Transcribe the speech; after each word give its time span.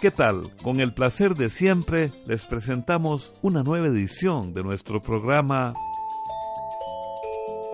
¿Qué 0.00 0.10
tal? 0.10 0.44
Con 0.62 0.80
el 0.80 0.92
placer 0.92 1.34
de 1.34 1.48
siempre 1.48 2.12
les 2.26 2.46
presentamos 2.46 3.32
una 3.40 3.62
nueva 3.62 3.86
edición 3.86 4.52
de 4.52 4.62
nuestro 4.62 5.00
programa 5.00 5.72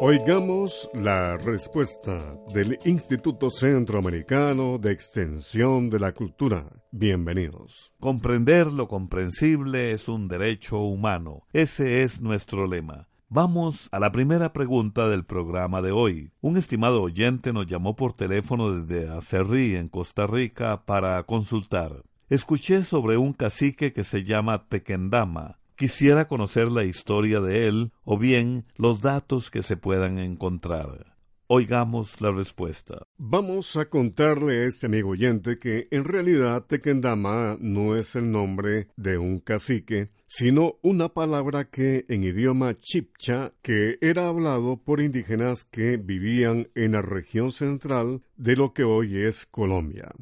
Oigamos 0.04 0.88
la 0.94 1.36
respuesta 1.36 2.36
del 2.52 2.78
Instituto 2.84 3.50
Centroamericano 3.50 4.78
de 4.78 4.90
Extensión 4.90 5.90
de 5.90 6.00
la 6.00 6.12
Cultura. 6.12 6.66
Bienvenidos. 6.90 7.92
Comprender 8.00 8.68
lo 8.68 8.88
comprensible 8.88 9.92
es 9.92 10.08
un 10.08 10.26
derecho 10.26 10.78
humano. 10.78 11.46
Ese 11.52 12.02
es 12.02 12.20
nuestro 12.20 12.66
lema. 12.66 13.08
Vamos 13.28 13.88
a 13.92 13.98
la 13.98 14.12
primera 14.12 14.52
pregunta 14.52 15.08
del 15.08 15.24
programa 15.24 15.82
de 15.82 15.92
hoy. 15.92 16.32
Un 16.40 16.56
estimado 16.56 17.00
oyente 17.00 17.52
nos 17.52 17.66
llamó 17.66 17.96
por 17.96 18.12
teléfono 18.12 18.72
desde 18.72 19.08
Acerrí, 19.08 19.76
en 19.76 19.88
Costa 19.88 20.26
Rica, 20.26 20.84
para 20.84 21.22
consultar. 21.22 22.02
Escuché 22.32 22.82
sobre 22.82 23.18
un 23.18 23.34
cacique 23.34 23.92
que 23.92 24.04
se 24.04 24.24
llama 24.24 24.66
Tequendama. 24.66 25.58
Quisiera 25.76 26.28
conocer 26.28 26.72
la 26.72 26.82
historia 26.82 27.42
de 27.42 27.68
él 27.68 27.92
o 28.04 28.16
bien 28.16 28.64
los 28.78 29.02
datos 29.02 29.50
que 29.50 29.62
se 29.62 29.76
puedan 29.76 30.18
encontrar. 30.18 31.14
Oigamos 31.46 32.22
la 32.22 32.32
respuesta. 32.32 33.02
Vamos 33.18 33.76
a 33.76 33.90
contarle 33.90 34.62
a 34.62 34.66
este 34.66 34.86
amigo 34.86 35.10
oyente 35.10 35.58
que 35.58 35.88
en 35.90 36.04
realidad 36.04 36.64
Tequendama 36.64 37.58
no 37.60 37.96
es 37.96 38.16
el 38.16 38.30
nombre 38.30 38.88
de 38.96 39.18
un 39.18 39.38
cacique, 39.38 40.08
sino 40.26 40.78
una 40.80 41.10
palabra 41.10 41.68
que 41.68 42.06
en 42.08 42.24
idioma 42.24 42.78
chipcha 42.78 43.52
que 43.60 43.98
era 44.00 44.28
hablado 44.28 44.78
por 44.78 45.02
indígenas 45.02 45.64
que 45.64 45.98
vivían 45.98 46.70
en 46.74 46.92
la 46.92 47.02
región 47.02 47.52
central 47.52 48.22
de 48.38 48.56
lo 48.56 48.72
que 48.72 48.84
hoy 48.84 49.22
es 49.22 49.44
Colombia. 49.44 50.14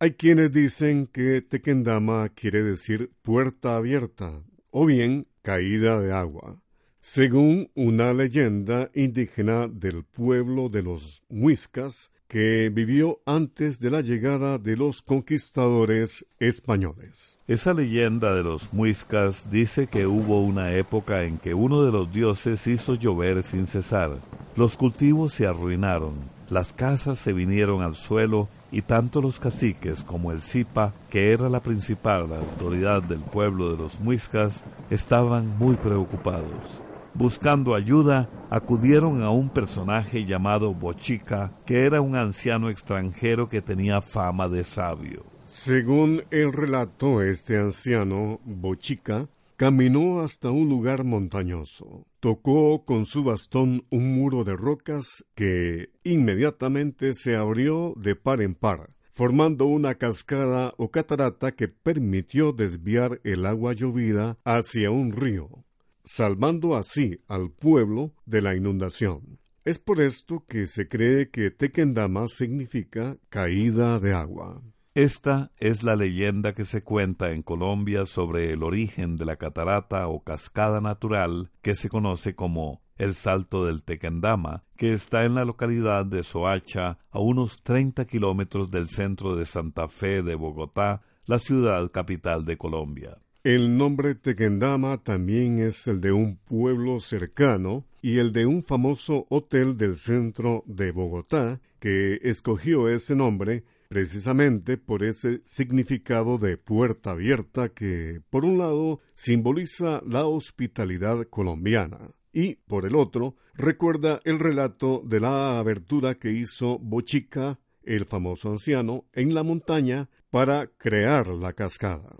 Hay 0.00 0.12
quienes 0.12 0.52
dicen 0.52 1.08
que 1.08 1.42
Tequendama 1.42 2.28
quiere 2.28 2.62
decir 2.62 3.10
puerta 3.22 3.76
abierta 3.76 4.42
o 4.70 4.86
bien 4.86 5.26
caída 5.42 6.00
de 6.00 6.12
agua 6.12 6.62
según 7.10 7.70
una 7.74 8.12
leyenda 8.12 8.90
indígena 8.94 9.66
del 9.66 10.04
pueblo 10.04 10.68
de 10.68 10.82
los 10.82 11.22
muiscas 11.30 12.12
que 12.28 12.70
vivió 12.70 13.20
antes 13.24 13.80
de 13.80 13.90
la 13.90 14.02
llegada 14.02 14.58
de 14.58 14.76
los 14.76 15.00
conquistadores 15.00 16.26
españoles. 16.38 17.38
Esa 17.46 17.72
leyenda 17.72 18.34
de 18.34 18.42
los 18.42 18.74
muiscas 18.74 19.50
dice 19.50 19.86
que 19.86 20.06
hubo 20.06 20.42
una 20.42 20.72
época 20.72 21.24
en 21.24 21.38
que 21.38 21.54
uno 21.54 21.82
de 21.82 21.92
los 21.92 22.12
dioses 22.12 22.66
hizo 22.66 22.94
llover 22.94 23.42
sin 23.42 23.66
cesar. 23.66 24.18
Los 24.54 24.76
cultivos 24.76 25.32
se 25.32 25.46
arruinaron, 25.46 26.12
las 26.50 26.74
casas 26.74 27.18
se 27.18 27.32
vinieron 27.32 27.80
al 27.80 27.94
suelo 27.94 28.50
y 28.70 28.82
tanto 28.82 29.20
los 29.20 29.40
caciques 29.40 30.02
como 30.02 30.32
el 30.32 30.40
Zipa, 30.40 30.94
que 31.10 31.32
era 31.32 31.48
la 31.48 31.60
principal 31.60 32.32
autoridad 32.32 33.02
del 33.02 33.20
pueblo 33.20 33.70
de 33.70 33.78
los 33.78 34.00
muiscas, 34.00 34.64
estaban 34.90 35.56
muy 35.58 35.76
preocupados. 35.76 36.82
Buscando 37.14 37.74
ayuda, 37.74 38.28
acudieron 38.50 39.22
a 39.22 39.30
un 39.30 39.48
personaje 39.48 40.24
llamado 40.24 40.74
Bochica, 40.74 41.52
que 41.66 41.84
era 41.84 42.00
un 42.00 42.14
anciano 42.14 42.70
extranjero 42.70 43.48
que 43.48 43.62
tenía 43.62 44.00
fama 44.02 44.48
de 44.48 44.62
sabio. 44.62 45.24
Según 45.44 46.24
el 46.30 46.52
relato, 46.52 47.22
este 47.22 47.58
anciano, 47.58 48.38
Bochica, 48.44 49.26
caminó 49.58 50.20
hasta 50.20 50.50
un 50.50 50.70
lugar 50.70 51.04
montañoso. 51.04 52.06
Tocó 52.20 52.86
con 52.86 53.04
su 53.04 53.24
bastón 53.24 53.84
un 53.90 54.14
muro 54.14 54.44
de 54.44 54.56
rocas 54.56 55.26
que 55.34 55.90
inmediatamente 56.04 57.12
se 57.12 57.36
abrió 57.36 57.92
de 57.96 58.16
par 58.16 58.40
en 58.40 58.54
par, 58.54 58.94
formando 59.12 59.66
una 59.66 59.96
cascada 59.96 60.72
o 60.78 60.90
catarata 60.90 61.52
que 61.52 61.68
permitió 61.68 62.52
desviar 62.52 63.20
el 63.24 63.44
agua 63.44 63.74
llovida 63.74 64.38
hacia 64.44 64.90
un 64.90 65.12
río 65.12 65.66
salvando 66.08 66.74
así 66.74 67.20
al 67.28 67.50
pueblo 67.50 68.14
de 68.24 68.40
la 68.40 68.54
inundación. 68.54 69.38
Es 69.64 69.78
por 69.78 70.00
esto 70.00 70.44
que 70.48 70.66
se 70.66 70.88
cree 70.88 71.28
que 71.28 71.50
Tequendama 71.50 72.28
significa 72.28 73.18
caída 73.28 74.00
de 74.00 74.14
agua. 74.14 74.62
Esta 74.98 75.52
es 75.58 75.84
la 75.84 75.94
leyenda 75.94 76.54
que 76.54 76.64
se 76.64 76.82
cuenta 76.82 77.30
en 77.30 77.42
Colombia 77.42 78.04
sobre 78.04 78.50
el 78.50 78.64
origen 78.64 79.16
de 79.16 79.26
la 79.26 79.36
catarata 79.36 80.08
o 80.08 80.24
cascada 80.24 80.80
natural 80.80 81.52
que 81.62 81.76
se 81.76 81.88
conoce 81.88 82.34
como 82.34 82.82
el 82.96 83.14
Salto 83.14 83.64
del 83.64 83.84
Tequendama, 83.84 84.64
que 84.76 84.94
está 84.94 85.24
en 85.24 85.36
la 85.36 85.44
localidad 85.44 86.04
de 86.04 86.24
Soacha, 86.24 86.98
a 87.12 87.20
unos 87.20 87.62
30 87.62 88.06
kilómetros 88.06 88.72
del 88.72 88.88
centro 88.88 89.36
de 89.36 89.46
Santa 89.46 89.86
Fe 89.86 90.24
de 90.24 90.34
Bogotá, 90.34 91.02
la 91.26 91.38
ciudad 91.38 91.92
capital 91.92 92.44
de 92.44 92.58
Colombia. 92.58 93.18
El 93.44 93.78
nombre 93.78 94.16
Tequendama 94.16 95.04
también 95.04 95.60
es 95.60 95.86
el 95.86 96.00
de 96.00 96.10
un 96.10 96.38
pueblo 96.38 96.98
cercano 96.98 97.84
y 98.02 98.18
el 98.18 98.32
de 98.32 98.46
un 98.46 98.64
famoso 98.64 99.26
hotel 99.28 99.76
del 99.76 99.94
centro 99.94 100.64
de 100.66 100.90
Bogotá 100.90 101.60
que 101.78 102.18
escogió 102.24 102.88
ese 102.88 103.14
nombre 103.14 103.62
precisamente 103.88 104.76
por 104.76 105.02
ese 105.02 105.40
significado 105.42 106.38
de 106.38 106.56
puerta 106.56 107.12
abierta 107.12 107.70
que, 107.70 108.20
por 108.30 108.44
un 108.44 108.58
lado, 108.58 109.00
simboliza 109.14 110.02
la 110.06 110.26
hospitalidad 110.26 111.26
colombiana 111.28 112.10
y, 112.32 112.56
por 112.66 112.84
el 112.84 112.94
otro, 112.94 113.36
recuerda 113.54 114.20
el 114.24 114.38
relato 114.38 115.02
de 115.04 115.20
la 115.20 115.58
abertura 115.58 116.14
que 116.14 116.32
hizo 116.32 116.78
Bochica, 116.78 117.58
el 117.82 118.04
famoso 118.04 118.50
anciano, 118.50 119.06
en 119.14 119.34
la 119.34 119.42
montaña 119.42 120.08
para 120.30 120.66
crear 120.66 121.28
la 121.28 121.54
cascada. 121.54 122.14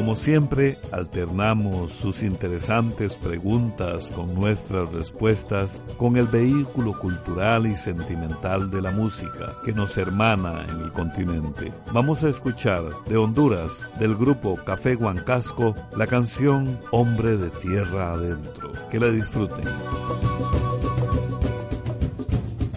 Como 0.00 0.16
siempre, 0.16 0.78
alternamos 0.92 1.92
sus 1.92 2.22
interesantes 2.22 3.16
preguntas 3.16 4.10
con 4.10 4.34
nuestras 4.34 4.90
respuestas 4.92 5.84
con 5.98 6.16
el 6.16 6.26
vehículo 6.26 6.98
cultural 6.98 7.66
y 7.66 7.76
sentimental 7.76 8.70
de 8.70 8.80
la 8.80 8.92
música 8.92 9.52
que 9.62 9.74
nos 9.74 9.98
hermana 9.98 10.64
en 10.70 10.80
el 10.80 10.90
continente. 10.90 11.70
Vamos 11.92 12.24
a 12.24 12.30
escuchar 12.30 12.82
de 13.10 13.18
Honduras, 13.18 13.72
del 13.98 14.16
grupo 14.16 14.56
Café 14.64 14.96
Huancasco, 14.96 15.74
la 15.94 16.06
canción 16.06 16.80
Hombre 16.92 17.36
de 17.36 17.50
Tierra 17.50 18.14
Adentro. 18.14 18.72
Que 18.90 19.00
la 19.00 19.10
disfruten. 19.10 19.66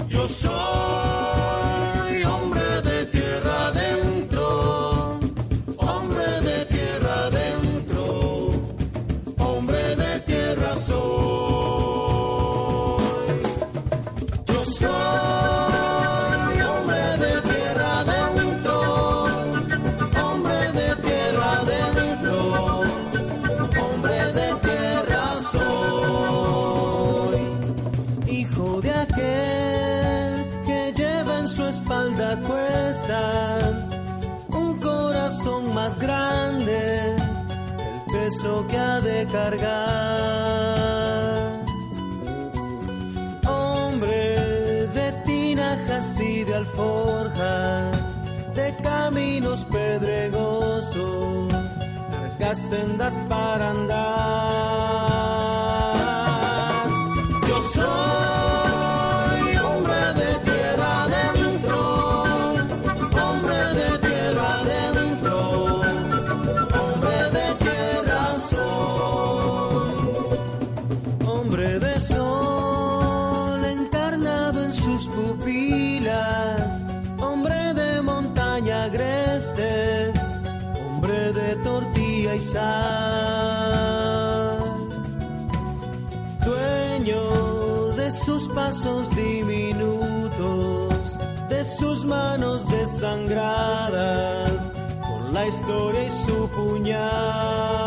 Yo 0.10 0.28
soy 0.28 0.83
cargar. 39.44 41.38
Hombre 43.46 44.88
de 44.98 45.12
tinajas 45.26 46.20
y 46.22 46.44
de 46.44 46.56
alforjas, 46.56 48.56
de 48.56 48.76
caminos 48.82 49.66
pedregosos, 49.66 51.52
largas 52.12 52.60
sendas 52.70 53.20
para 53.30 53.72
andar. 53.72 54.93
Dueño 86.44 87.90
de 87.96 88.12
sus 88.12 88.48
pasos 88.50 89.16
diminutos, 89.16 90.90
de 91.50 91.64
sus 91.64 92.04
manos 92.06 92.68
desangradas, 92.72 94.52
con 95.02 95.34
la 95.34 95.46
historia 95.46 96.08
y 96.08 96.12
su 96.12 96.50
puñal. 96.50 97.83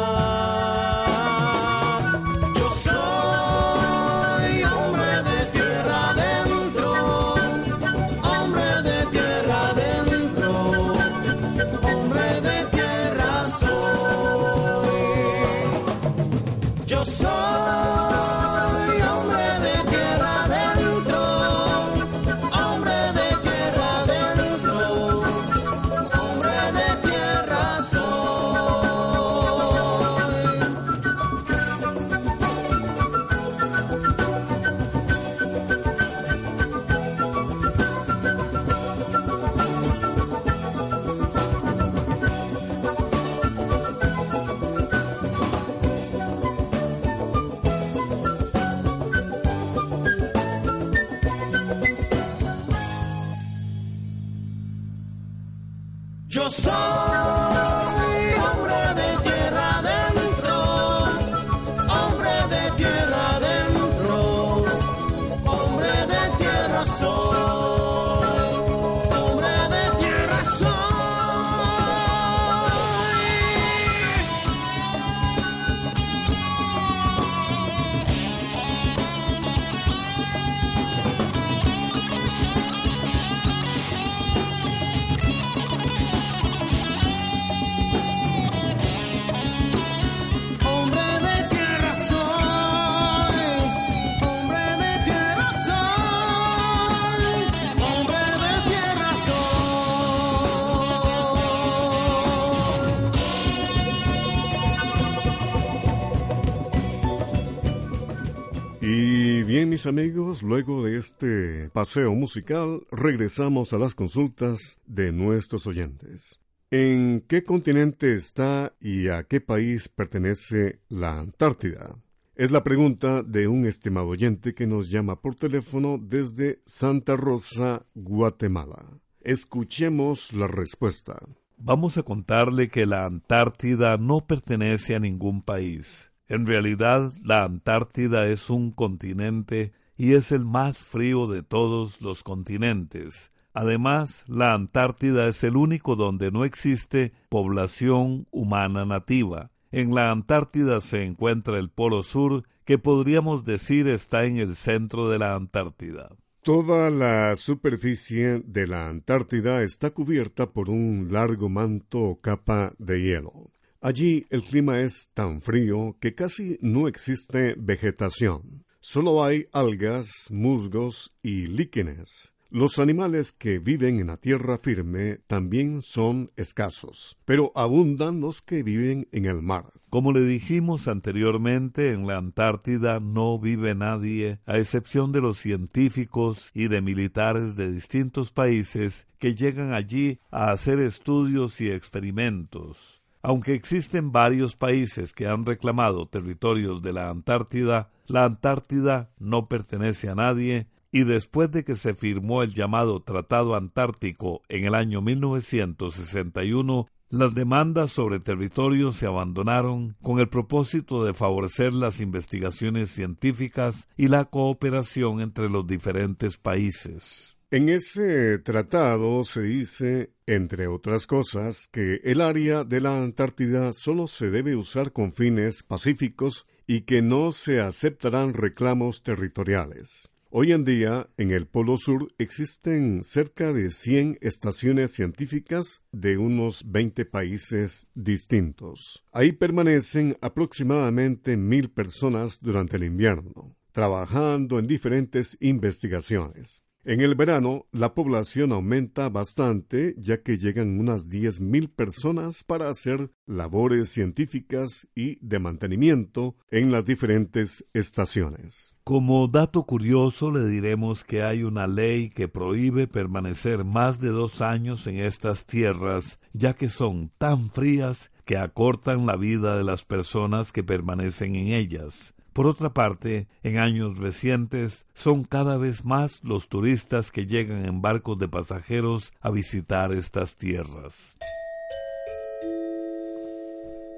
Amigos, 109.86 110.42
luego 110.42 110.84
de 110.84 110.98
este 110.98 111.70
paseo 111.70 112.14
musical, 112.14 112.86
regresamos 112.90 113.72
a 113.72 113.78
las 113.78 113.94
consultas 113.94 114.78
de 114.86 115.12
nuestros 115.12 115.66
oyentes. 115.66 116.40
¿En 116.70 117.24
qué 117.28 117.44
continente 117.44 118.14
está 118.14 118.74
y 118.80 119.08
a 119.08 119.22
qué 119.24 119.40
país 119.40 119.88
pertenece 119.88 120.80
la 120.88 121.20
Antártida? 121.20 121.96
Es 122.34 122.50
la 122.50 122.64
pregunta 122.64 123.22
de 123.22 123.48
un 123.48 123.66
estimado 123.66 124.08
oyente 124.08 124.54
que 124.54 124.66
nos 124.66 124.90
llama 124.90 125.20
por 125.20 125.36
teléfono 125.36 125.98
desde 125.98 126.60
Santa 126.66 127.16
Rosa, 127.16 127.86
Guatemala. 127.94 129.00
Escuchemos 129.20 130.32
la 130.32 130.48
respuesta. 130.48 131.18
Vamos 131.56 131.96
a 131.96 132.02
contarle 132.02 132.68
que 132.68 132.84
la 132.84 133.06
Antártida 133.06 133.96
no 133.96 134.26
pertenece 134.26 134.94
a 134.94 135.00
ningún 135.00 135.42
país. 135.42 136.10
En 136.28 136.46
realidad, 136.46 137.12
la 137.22 137.44
Antártida 137.44 138.26
es 138.26 138.50
un 138.50 138.72
continente 138.72 139.72
y 139.96 140.14
es 140.14 140.32
el 140.32 140.44
más 140.44 140.78
frío 140.78 141.26
de 141.26 141.42
todos 141.42 142.00
los 142.00 142.22
continentes. 142.22 143.30
Además, 143.54 144.24
la 144.26 144.52
Antártida 144.52 145.28
es 145.28 145.42
el 145.44 145.56
único 145.56 145.96
donde 145.96 146.30
no 146.30 146.44
existe 146.44 147.12
población 147.28 148.26
humana 148.30 148.84
nativa. 148.84 149.50
En 149.70 149.94
la 149.94 150.10
Antártida 150.10 150.80
se 150.80 151.04
encuentra 151.04 151.58
el 151.58 151.70
Polo 151.70 152.02
Sur, 152.02 152.44
que 152.64 152.78
podríamos 152.78 153.44
decir 153.44 153.88
está 153.88 154.24
en 154.24 154.38
el 154.38 154.56
centro 154.56 155.08
de 155.08 155.18
la 155.18 155.34
Antártida. 155.34 156.10
Toda 156.42 156.90
la 156.90 157.34
superficie 157.34 158.42
de 158.44 158.66
la 158.66 158.88
Antártida 158.88 159.62
está 159.62 159.90
cubierta 159.90 160.52
por 160.52 160.70
un 160.70 161.08
largo 161.10 161.48
manto 161.48 162.00
o 162.00 162.20
capa 162.20 162.74
de 162.78 163.00
hielo. 163.00 163.50
Allí 163.86 164.26
el 164.30 164.42
clima 164.42 164.80
es 164.80 165.10
tan 165.14 165.40
frío 165.40 165.96
que 166.00 166.12
casi 166.12 166.58
no 166.60 166.88
existe 166.88 167.54
vegetación. 167.56 168.64
Solo 168.80 169.22
hay 169.22 169.46
algas, 169.52 170.10
musgos 170.28 171.14
y 171.22 171.46
líquenes. 171.46 172.34
Los 172.50 172.80
animales 172.80 173.30
que 173.30 173.60
viven 173.60 174.00
en 174.00 174.08
la 174.08 174.16
tierra 174.16 174.58
firme 174.58 175.20
también 175.28 175.82
son 175.82 176.32
escasos, 176.34 177.16
pero 177.24 177.52
abundan 177.54 178.20
los 178.20 178.42
que 178.42 178.64
viven 178.64 179.06
en 179.12 179.24
el 179.24 179.40
mar. 179.40 179.72
Como 179.88 180.10
le 180.10 180.22
dijimos 180.22 180.88
anteriormente, 180.88 181.92
en 181.92 182.08
la 182.08 182.16
Antártida 182.16 182.98
no 182.98 183.38
vive 183.38 183.76
nadie, 183.76 184.40
a 184.46 184.58
excepción 184.58 185.12
de 185.12 185.20
los 185.20 185.38
científicos 185.38 186.50
y 186.54 186.66
de 186.66 186.80
militares 186.80 187.54
de 187.54 187.70
distintos 187.70 188.32
países 188.32 189.06
que 189.20 189.36
llegan 189.36 189.72
allí 189.72 190.18
a 190.32 190.50
hacer 190.50 190.80
estudios 190.80 191.60
y 191.60 191.70
experimentos. 191.70 192.95
Aunque 193.28 193.54
existen 193.54 194.12
varios 194.12 194.54
países 194.54 195.12
que 195.12 195.26
han 195.26 195.44
reclamado 195.44 196.06
territorios 196.06 196.80
de 196.80 196.92
la 196.92 197.10
Antártida, 197.10 197.90
la 198.06 198.24
Antártida 198.24 199.10
no 199.18 199.48
pertenece 199.48 200.08
a 200.08 200.14
nadie 200.14 200.68
y 200.92 201.02
después 201.02 201.50
de 201.50 201.64
que 201.64 201.74
se 201.74 201.96
firmó 201.96 202.44
el 202.44 202.54
llamado 202.54 203.00
Tratado 203.02 203.56
Antártico 203.56 204.42
en 204.48 204.64
el 204.64 204.76
año 204.76 205.02
1961, 205.02 206.86
las 207.08 207.34
demandas 207.34 207.90
sobre 207.90 208.20
territorio 208.20 208.92
se 208.92 209.06
abandonaron 209.06 209.96
con 210.02 210.20
el 210.20 210.28
propósito 210.28 211.02
de 211.02 211.12
favorecer 211.12 211.72
las 211.72 211.98
investigaciones 211.98 212.92
científicas 212.92 213.88
y 213.96 214.06
la 214.06 214.26
cooperación 214.26 215.20
entre 215.20 215.50
los 215.50 215.66
diferentes 215.66 216.38
países. 216.38 217.35
En 217.48 217.68
ese 217.68 218.40
tratado 218.40 219.22
se 219.22 219.42
dice, 219.42 220.10
entre 220.26 220.66
otras 220.66 221.06
cosas, 221.06 221.68
que 221.70 222.00
el 222.02 222.20
área 222.20 222.64
de 222.64 222.80
la 222.80 223.00
Antártida 223.00 223.72
solo 223.72 224.08
se 224.08 224.30
debe 224.30 224.56
usar 224.56 224.90
con 224.90 225.12
fines 225.12 225.62
pacíficos 225.62 226.48
y 226.66 226.80
que 226.80 227.02
no 227.02 227.30
se 227.30 227.60
aceptarán 227.60 228.34
reclamos 228.34 229.04
territoriales. 229.04 230.08
Hoy 230.30 230.50
en 230.50 230.64
día, 230.64 231.08
en 231.18 231.30
el 231.30 231.46
Polo 231.46 231.76
Sur 231.76 232.08
existen 232.18 233.04
cerca 233.04 233.52
de 233.52 233.70
100 233.70 234.18
estaciones 234.22 234.90
científicas 234.92 235.82
de 235.92 236.18
unos 236.18 236.68
20 236.68 237.04
países 237.04 237.86
distintos. 237.94 239.04
Ahí 239.12 239.30
permanecen 239.30 240.16
aproximadamente 240.20 241.36
mil 241.36 241.70
personas 241.70 242.40
durante 242.40 242.76
el 242.76 242.82
invierno, 242.82 243.54
trabajando 243.70 244.58
en 244.58 244.66
diferentes 244.66 245.38
investigaciones. 245.40 246.65
En 246.88 247.00
el 247.00 247.16
verano, 247.16 247.66
la 247.72 247.94
población 247.94 248.52
aumenta 248.52 249.08
bastante, 249.08 249.96
ya 249.98 250.22
que 250.22 250.36
llegan 250.36 250.78
unas 250.78 251.08
10.000 251.08 251.68
personas 251.74 252.44
para 252.44 252.68
hacer 252.68 253.10
labores 253.26 253.88
científicas 253.88 254.86
y 254.94 255.18
de 255.20 255.40
mantenimiento 255.40 256.36
en 256.48 256.70
las 256.70 256.84
diferentes 256.84 257.66
estaciones. 257.72 258.72
Como 258.84 259.26
dato 259.26 259.64
curioso 259.64 260.30
le 260.30 260.46
diremos 260.46 261.02
que 261.02 261.24
hay 261.24 261.42
una 261.42 261.66
ley 261.66 262.08
que 262.08 262.28
prohíbe 262.28 262.86
permanecer 262.86 263.64
más 263.64 263.98
de 263.98 264.10
dos 264.10 264.40
años 264.40 264.86
en 264.86 265.00
estas 265.00 265.44
tierras, 265.44 266.20
ya 266.34 266.54
que 266.54 266.68
son 266.68 267.10
tan 267.18 267.50
frías 267.50 268.12
que 268.24 268.36
acortan 268.36 269.06
la 269.06 269.16
vida 269.16 269.58
de 269.58 269.64
las 269.64 269.84
personas 269.84 270.52
que 270.52 270.62
permanecen 270.62 271.34
en 271.34 271.48
ellas. 271.48 272.14
Por 272.36 272.46
otra 272.46 272.74
parte, 272.74 273.28
en 273.42 273.56
años 273.56 273.96
recientes 273.96 274.84
son 274.92 275.24
cada 275.24 275.56
vez 275.56 275.86
más 275.86 276.20
los 276.22 276.50
turistas 276.50 277.10
que 277.10 277.24
llegan 277.24 277.64
en 277.64 277.80
barcos 277.80 278.18
de 278.18 278.28
pasajeros 278.28 279.14
a 279.22 279.30
visitar 279.30 279.90
estas 279.94 280.36
tierras. 280.36 281.16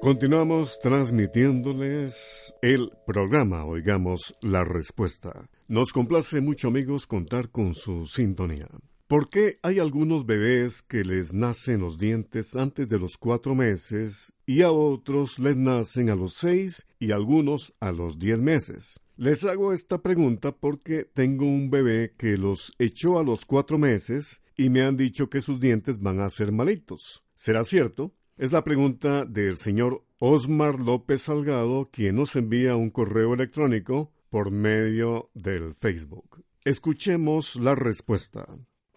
Continuamos 0.00 0.78
transmitiéndoles 0.78 2.54
el 2.62 2.92
programa 3.04 3.64
Oigamos 3.64 4.36
la 4.40 4.62
Respuesta. 4.62 5.50
Nos 5.66 5.92
complace 5.92 6.40
mucho 6.40 6.68
amigos 6.68 7.08
contar 7.08 7.50
con 7.50 7.74
su 7.74 8.06
sintonía. 8.06 8.68
¿Por 9.08 9.30
qué 9.30 9.58
hay 9.62 9.78
algunos 9.78 10.26
bebés 10.26 10.82
que 10.82 11.02
les 11.02 11.32
nacen 11.32 11.80
los 11.80 11.96
dientes 11.96 12.54
antes 12.54 12.90
de 12.90 12.98
los 12.98 13.16
cuatro 13.16 13.54
meses 13.54 14.34
y 14.44 14.60
a 14.60 14.70
otros 14.70 15.38
les 15.38 15.56
nacen 15.56 16.10
a 16.10 16.14
los 16.14 16.34
seis 16.34 16.86
y 16.98 17.12
algunos 17.12 17.72
a 17.80 17.90
los 17.90 18.18
diez 18.18 18.38
meses? 18.38 19.00
Les 19.16 19.44
hago 19.44 19.72
esta 19.72 20.02
pregunta 20.02 20.52
porque 20.52 21.04
tengo 21.14 21.46
un 21.46 21.70
bebé 21.70 22.12
que 22.18 22.36
los 22.36 22.74
echó 22.78 23.18
a 23.18 23.22
los 23.22 23.46
cuatro 23.46 23.78
meses 23.78 24.42
y 24.58 24.68
me 24.68 24.82
han 24.82 24.98
dicho 24.98 25.30
que 25.30 25.40
sus 25.40 25.58
dientes 25.58 26.00
van 26.00 26.20
a 26.20 26.28
ser 26.28 26.52
malitos. 26.52 27.24
¿Será 27.34 27.64
cierto? 27.64 28.12
Es 28.36 28.52
la 28.52 28.62
pregunta 28.62 29.24
del 29.24 29.56
señor 29.56 30.04
Osmar 30.18 30.78
López 30.80 31.22
Salgado, 31.22 31.88
quien 31.90 32.16
nos 32.16 32.36
envía 32.36 32.76
un 32.76 32.90
correo 32.90 33.32
electrónico 33.32 34.12
por 34.28 34.50
medio 34.50 35.30
del 35.32 35.74
Facebook. 35.76 36.44
Escuchemos 36.62 37.56
la 37.56 37.74
respuesta. 37.74 38.46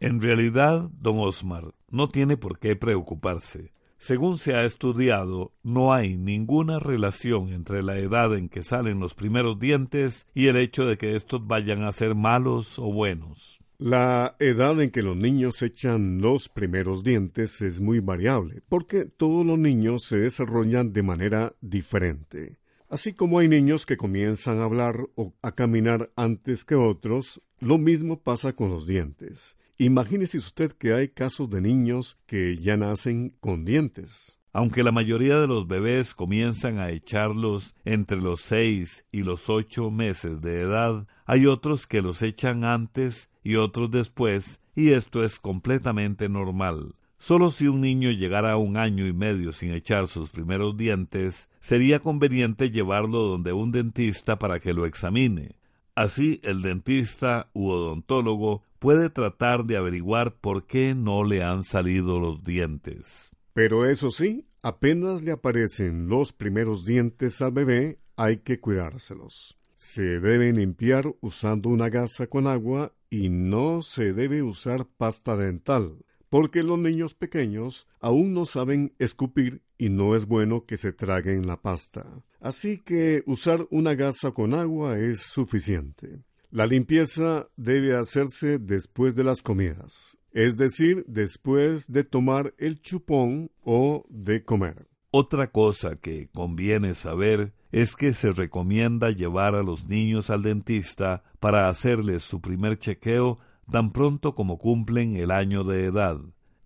En 0.02 0.20
realidad, 0.20 0.90
don 1.00 1.20
Osmar, 1.20 1.76
no 1.92 2.10
tiene 2.10 2.36
por 2.36 2.58
qué 2.58 2.76
preocuparse. 2.76 3.72
Según 4.00 4.40
se 4.40 4.56
ha 4.56 4.66
estudiado, 4.66 5.54
no 5.62 5.94
hay 5.94 6.18
ninguna 6.18 6.80
relación 6.80 7.54
entre 7.54 7.84
la 7.84 8.00
edad 8.00 8.36
en 8.36 8.50
que 8.50 8.64
salen 8.64 9.00
los 9.00 9.14
primeros 9.14 9.60
dientes 9.60 10.26
y 10.34 10.48
el 10.48 10.58
hecho 10.58 10.88
de 10.88 10.98
que 10.98 11.16
estos 11.16 11.46
vayan 11.46 11.84
a 11.84 11.92
ser 11.92 12.16
malos 12.16 12.80
o 12.80 12.92
buenos. 12.92 13.60
La 13.78 14.36
edad 14.40 14.82
en 14.82 14.90
que 14.90 15.04
los 15.04 15.16
niños 15.16 15.62
echan 15.62 16.20
los 16.20 16.50
primeros 16.50 17.04
dientes 17.04 17.62
es 17.62 17.80
muy 17.80 18.00
variable, 18.00 18.64
porque 18.70 19.06
todos 19.06 19.46
los 19.46 19.60
niños 19.60 20.06
se 20.06 20.18
desarrollan 20.18 20.94
de 20.94 21.04
manera 21.04 21.54
diferente. 21.62 22.58
Así 22.90 23.14
como 23.14 23.38
hay 23.38 23.48
niños 23.48 23.86
que 23.86 23.98
comienzan 23.98 24.62
a 24.62 24.64
hablar 24.64 25.08
o 25.14 25.36
a 25.44 25.52
caminar 25.52 26.10
antes 26.16 26.66
que 26.66 26.74
otros, 26.74 27.40
lo 27.60 27.78
mismo 27.78 28.20
pasa 28.20 28.54
con 28.54 28.72
los 28.72 28.88
dientes. 28.88 29.58
Imagínese 29.82 30.38
usted 30.38 30.74
que 30.74 30.94
hay 30.94 31.08
casos 31.10 31.50
de 31.50 31.60
niños 31.60 32.16
que 32.28 32.56
ya 32.56 32.78
nacen 32.78 33.32
con 33.40 33.66
dientes. 33.66 34.40
Aunque 34.54 34.84
la 34.84 34.92
mayoría 34.92 35.40
de 35.40 35.48
los 35.48 35.68
bebés 35.68 36.14
comienzan 36.14 36.78
a 36.78 36.92
echarlos 36.92 37.74
entre 37.84 38.22
los 38.22 38.42
seis 38.42 39.06
y 39.12 39.24
los 39.24 39.50
ocho 39.50 39.90
meses 39.90 40.40
de 40.40 40.62
edad, 40.62 41.08
hay 41.26 41.48
otros 41.48 41.88
que 41.88 42.04
los 42.04 42.22
echan 42.22 42.64
antes 42.64 43.32
y 43.44 43.56
otros 43.56 43.90
después, 43.90 44.60
y 44.76 44.92
esto 44.92 45.24
es 45.24 45.40
completamente 45.40 46.30
normal. 46.30 46.94
Solo 47.18 47.50
si 47.50 47.68
un 47.68 47.82
niño 47.82 48.12
llegara 48.12 48.52
a 48.52 48.58
un 48.58 48.78
año 48.78 49.08
y 49.08 49.14
medio 49.14 49.52
sin 49.52 49.72
echar 49.72 50.06
sus 50.08 50.30
primeros 50.30 50.78
dientes, 50.78 51.50
sería 51.60 52.02
conveniente 52.02 52.70
llevarlo 52.70 53.24
donde 53.24 53.52
un 53.52 53.72
dentista 53.72 54.38
para 54.38 54.60
que 54.60 54.76
lo 54.76 54.86
examine. 54.86 55.56
Así 55.96 56.40
el 56.44 56.62
dentista 56.62 57.50
u 57.54 57.70
odontólogo 57.70 58.64
puede 58.82 59.12
tratar 59.12 59.66
de 59.66 59.78
averiguar 59.78 60.40
por 60.42 60.66
qué 60.66 60.96
no 60.96 61.24
le 61.24 61.44
han 61.44 61.62
salido 61.62 62.20
los 62.20 62.44
dientes. 62.44 63.30
Pero 63.54 63.86
eso 63.86 64.10
sí, 64.10 64.48
apenas 64.64 65.22
le 65.22 65.32
aparecen 65.32 66.08
los 66.10 66.34
primeros 66.34 66.84
dientes 66.84 67.44
al 67.44 67.52
bebé, 67.52 68.00
hay 68.16 68.38
que 68.38 68.60
cuidárselos. 68.60 69.56
Se 69.76 70.20
deben 70.20 70.56
limpiar 70.56 71.14
usando 71.22 71.70
una 71.70 71.90
gasa 71.90 72.26
con 72.26 72.48
agua 72.48 72.92
y 73.12 73.30
no 73.30 73.84
se 73.84 74.14
debe 74.14 74.42
usar 74.42 74.88
pasta 74.88 75.38
dental, 75.38 76.04
porque 76.30 76.64
los 76.64 76.80
niños 76.80 77.14
pequeños 77.14 77.88
aún 78.00 78.34
no 78.34 78.46
saben 78.46 78.96
escupir 78.98 79.62
y 79.78 79.90
no 79.90 80.16
es 80.16 80.26
bueno 80.26 80.66
que 80.66 80.78
se 80.78 80.92
traguen 80.92 81.46
la 81.46 81.62
pasta. 81.62 82.24
Así 82.40 82.80
que 82.80 83.22
usar 83.28 83.68
una 83.70 83.94
gasa 83.94 84.32
con 84.32 84.56
agua 84.56 84.98
es 84.98 85.20
suficiente. 85.20 86.24
La 86.52 86.66
limpieza 86.66 87.48
debe 87.56 87.96
hacerse 87.96 88.60
después 88.60 89.16
de 89.16 89.24
las 89.24 89.42
comidas, 89.42 90.18
es 90.34 90.58
decir, 90.58 91.06
después 91.08 91.90
de 91.90 92.04
tomar 92.04 92.54
el 92.58 92.82
chupón 92.82 93.52
o 93.64 94.04
de 94.10 94.44
comer. 94.44 94.90
Otra 95.12 95.50
cosa 95.50 95.96
que 95.96 96.28
conviene 96.34 96.94
saber 96.94 97.54
es 97.72 97.96
que 97.96 98.12
se 98.14 98.34
recomienda 98.34 99.12
llevar 99.12 99.56
a 99.56 99.64
los 99.64 99.88
niños 99.88 100.30
al 100.30 100.42
dentista 100.42 101.24
para 101.40 101.70
hacerles 101.70 102.24
su 102.24 102.42
primer 102.42 102.78
chequeo 102.78 103.40
tan 103.72 103.94
pronto 103.94 104.36
como 104.36 104.58
cumplen 104.58 105.16
el 105.16 105.32
año 105.32 105.64
de 105.64 105.86
edad. 105.86 106.20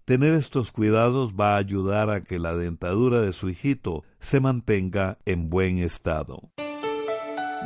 Tener 0.03 0.33
estos 0.33 0.71
cuidados 0.71 1.35
va 1.39 1.53
a 1.53 1.59
ayudar 1.59 2.09
a 2.09 2.23
que 2.23 2.39
la 2.39 2.55
dentadura 2.55 3.21
de 3.21 3.33
su 3.33 3.49
hijito 3.49 4.03
se 4.19 4.39
mantenga 4.39 5.19
en 5.25 5.51
buen 5.51 5.77
estado. 5.77 6.49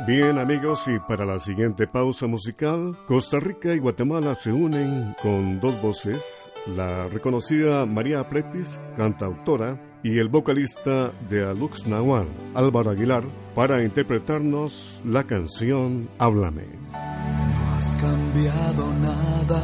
Bien 0.06 0.38
amigos, 0.38 0.88
y 0.88 0.98
para 0.98 1.26
la 1.26 1.38
siguiente 1.38 1.86
pausa 1.86 2.26
musical, 2.26 2.96
Costa 3.06 3.38
Rica 3.38 3.74
y 3.74 3.78
Guatemala 3.78 4.34
se 4.34 4.50
unen 4.50 5.14
con 5.22 5.60
dos 5.60 5.80
voces, 5.82 6.48
la 6.74 7.06
reconocida 7.08 7.84
María 7.84 8.26
Pretis, 8.28 8.80
cantautora, 8.96 9.78
y 10.02 10.18
el 10.18 10.28
vocalista 10.28 11.12
de 11.28 11.44
Alux 11.46 11.86
Nahual, 11.86 12.28
Álvaro 12.54 12.90
Aguilar, 12.90 13.24
para 13.54 13.84
interpretarnos 13.84 15.00
la 15.04 15.24
canción 15.24 16.08
Háblame. 16.18 16.64
No 16.92 17.76
has 17.76 17.94
cambiado 17.96 18.94
nada 18.94 19.62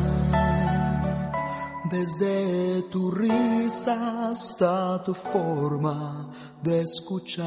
desde 1.90 2.82
tu 2.90 3.10
risa 3.10 4.30
hasta 4.30 5.02
tu 5.02 5.14
forma 5.14 6.30
de 6.62 6.82
escuchar 6.82 7.46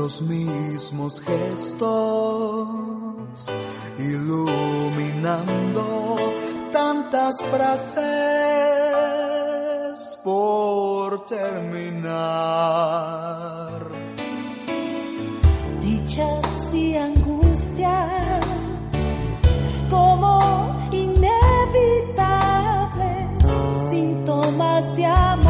los 0.00 0.22
mismos 0.22 1.20
gestos 1.20 2.66
iluminando 3.98 5.84
tantas 6.72 7.36
frases 7.50 8.00
por 10.24 11.26
terminar. 11.26 12.10
Dichas 15.82 16.74
y 16.74 16.96
angustias 16.96 18.46
como 19.90 20.38
inevitables 20.92 21.44
síntomas 23.90 24.96
de 24.96 25.04
amar 25.04 25.49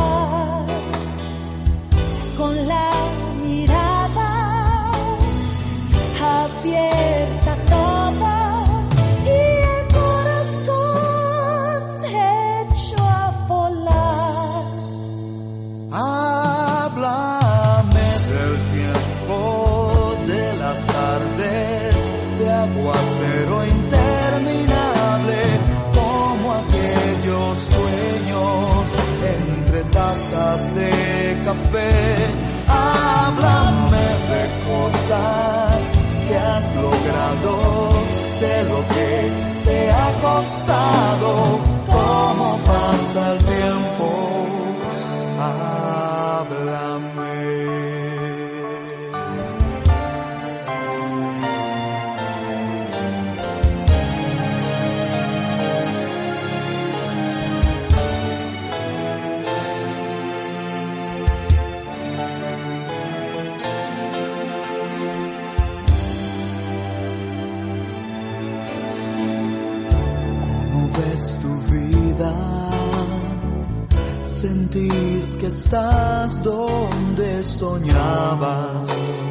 estás 75.71 76.43
donde 76.43 77.45
soñabas 77.45 78.89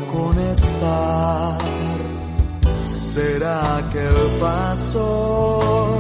con 0.10 0.40
estar. 0.40 1.58
¿Será 3.04 3.84
que 3.92 4.00
el 4.00 4.40
paso 4.40 6.00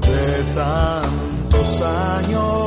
de 0.00 0.42
tantos 0.54 1.82
años 1.82 2.63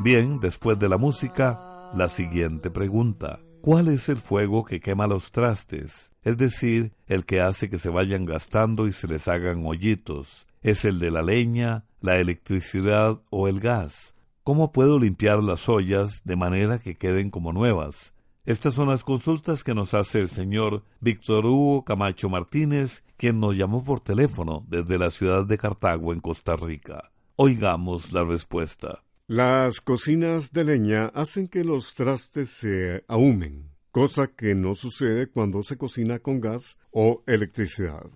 Bien, 0.00 0.38
después 0.38 0.78
de 0.78 0.88
la 0.88 0.96
música, 0.96 1.58
la 1.92 2.08
siguiente 2.08 2.70
pregunta. 2.70 3.40
¿Cuál 3.60 3.88
es 3.88 4.08
el 4.08 4.18
fuego 4.18 4.64
que 4.64 4.78
quema 4.78 5.08
los 5.08 5.32
trastes? 5.32 6.12
Es 6.22 6.36
decir, 6.36 6.92
el 7.08 7.24
que 7.24 7.40
hace 7.40 7.68
que 7.68 7.78
se 7.78 7.88
vayan 7.88 8.24
gastando 8.24 8.86
y 8.86 8.92
se 8.92 9.08
les 9.08 9.26
hagan 9.26 9.66
hoyitos. 9.66 10.46
¿Es 10.62 10.84
el 10.84 11.00
de 11.00 11.10
la 11.10 11.22
leña, 11.22 11.84
la 12.00 12.18
electricidad 12.18 13.20
o 13.30 13.48
el 13.48 13.58
gas? 13.58 14.14
¿Cómo 14.44 14.70
puedo 14.70 15.00
limpiar 15.00 15.42
las 15.42 15.68
ollas 15.68 16.22
de 16.24 16.36
manera 16.36 16.78
que 16.78 16.94
queden 16.94 17.30
como 17.30 17.52
nuevas? 17.52 18.12
Estas 18.46 18.74
son 18.74 18.88
las 18.88 19.02
consultas 19.02 19.64
que 19.64 19.74
nos 19.74 19.94
hace 19.94 20.20
el 20.20 20.28
señor 20.28 20.84
Víctor 21.00 21.44
Hugo 21.44 21.84
Camacho 21.84 22.28
Martínez, 22.28 23.02
quien 23.16 23.40
nos 23.40 23.56
llamó 23.56 23.82
por 23.82 23.98
teléfono 23.98 24.64
desde 24.68 24.96
la 24.96 25.10
ciudad 25.10 25.44
de 25.44 25.58
Cartago, 25.58 26.12
en 26.12 26.20
Costa 26.20 26.54
Rica. 26.54 27.10
Oigamos 27.34 28.12
la 28.12 28.22
respuesta. 28.22 29.02
Las 29.30 29.82
cocinas 29.82 30.52
de 30.52 30.64
leña 30.64 31.08
hacen 31.08 31.48
que 31.48 31.62
los 31.62 31.94
trastes 31.94 32.48
se 32.48 33.04
ahumen, 33.08 33.68
cosa 33.90 34.28
que 34.28 34.54
no 34.54 34.74
sucede 34.74 35.26
cuando 35.26 35.62
se 35.62 35.76
cocina 35.76 36.18
con 36.20 36.40
gas 36.40 36.78
o 36.92 37.24
electricidad. 37.26 38.06